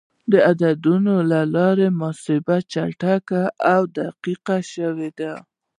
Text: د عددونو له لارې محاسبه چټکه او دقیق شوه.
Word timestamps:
د 0.31 0.33
عددونو 0.49 1.13
له 1.31 1.39
لارې 1.55 1.87
محاسبه 1.99 2.55
چټکه 2.71 3.41
او 3.73 3.81
دقیق 3.97 4.47
شوه. 4.71 5.33